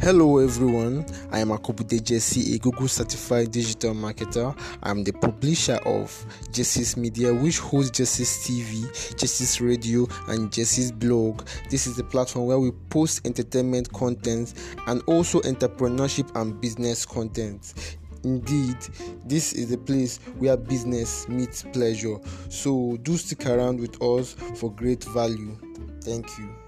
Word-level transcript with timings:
Hello 0.00 0.38
everyone, 0.38 1.04
I 1.32 1.40
am 1.40 1.48
Akobude 1.48 2.00
Jesse, 2.00 2.54
a 2.54 2.58
Google 2.60 2.86
certified 2.86 3.50
digital 3.50 3.94
marketer. 3.94 4.56
I'm 4.80 5.02
the 5.02 5.10
publisher 5.10 5.74
of 5.84 6.24
Jesse's 6.52 6.96
Media, 6.96 7.34
which 7.34 7.58
hosts 7.58 7.98
Jesse's 7.98 8.28
TV, 8.44 9.16
Jesse's 9.18 9.60
Radio, 9.60 10.06
and 10.28 10.52
Jesse's 10.52 10.92
blog. 10.92 11.44
This 11.68 11.88
is 11.88 11.96
the 11.96 12.04
platform 12.04 12.46
where 12.46 12.60
we 12.60 12.70
post 12.90 13.26
entertainment 13.26 13.92
content 13.92 14.54
and 14.86 15.02
also 15.06 15.40
entrepreneurship 15.40 16.30
and 16.40 16.60
business 16.60 17.04
content. 17.04 17.74
Indeed, 18.22 18.76
this 19.24 19.52
is 19.52 19.68
the 19.68 19.78
place 19.78 20.18
where 20.38 20.56
business 20.56 21.28
meets 21.28 21.64
pleasure. 21.64 22.18
So 22.50 22.98
do 23.02 23.16
stick 23.16 23.46
around 23.46 23.80
with 23.80 24.00
us 24.00 24.34
for 24.54 24.72
great 24.72 25.02
value. 25.04 25.58
Thank 26.02 26.38
you. 26.38 26.67